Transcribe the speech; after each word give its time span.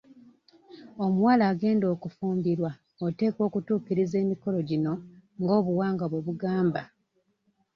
Omuwala 1.05 1.43
agenda 1.53 1.85
okufumbirwa 1.95 2.71
oteekwa 3.05 3.41
okutuukiriza 3.49 4.15
emikolo 4.23 4.57
gino 4.69 4.93
nga 5.41 5.53
obuwangwa 5.59 6.05
bwe 6.11 6.23
bugamba. 6.25 6.81